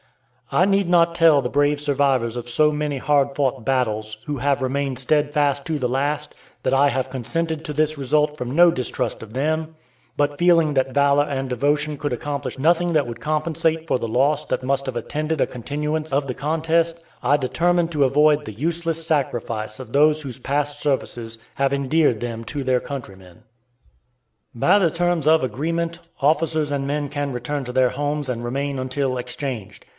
I 0.53 0.65
need 0.65 0.89
not 0.89 1.15
tell 1.15 1.41
the 1.41 1.47
brave 1.47 1.79
survivors 1.79 2.35
of 2.35 2.49
so 2.49 2.73
many 2.73 2.97
hard 2.97 3.35
fought 3.35 3.63
battles, 3.63 4.17
who 4.25 4.37
have 4.39 4.61
remained 4.63 4.97
steadfast 4.99 5.63
to 5.67 5.79
the 5.79 5.87
last, 5.87 6.35
that 6.63 6.73
I 6.73 6.89
have 6.89 7.09
consented 7.09 7.63
to 7.63 7.71
this 7.71 7.97
result 7.99 8.35
from 8.37 8.53
no 8.53 8.69
distrust 8.69 9.23
of 9.23 9.31
them; 9.31 9.75
but 10.17 10.37
feeling 10.37 10.73
that 10.73 10.93
valor 10.93 11.23
and 11.23 11.47
devotion 11.49 11.97
could 11.97 12.11
accomplish 12.11 12.59
nothing 12.59 12.91
that 12.93 13.07
would 13.07 13.21
compensate 13.21 13.87
for 13.87 13.97
the 13.99 14.09
loss 14.09 14.43
that 14.45 14.63
must 14.63 14.87
have 14.87 14.97
attended 14.97 15.39
a 15.39 15.47
continuance 15.47 16.11
of 16.11 16.27
the 16.27 16.33
contest, 16.33 17.01
I 17.23 17.37
determined 17.37 17.91
to 17.93 18.03
avoid 18.03 18.43
the 18.43 18.53
useless 18.59 19.05
sacrifice 19.05 19.79
of 19.79 19.93
those 19.93 20.21
whose 20.23 20.39
past 20.39 20.79
services 20.81 21.37
have 21.55 21.71
endeared 21.73 22.19
them 22.19 22.43
to 22.45 22.63
their 22.63 22.81
countrymen. 22.81 23.43
By 24.53 24.79
the 24.79 24.91
terms 24.91 25.27
of 25.27 25.43
agreement, 25.45 25.99
officers 26.19 26.71
and 26.73 26.85
men 26.87 27.07
can 27.07 27.31
return 27.31 27.63
to 27.65 27.71
their 27.71 27.91
homes 27.91 28.27
and 28.27 28.43
remain 28.43 28.79
until 28.79 29.17
exchanged. 29.17 29.85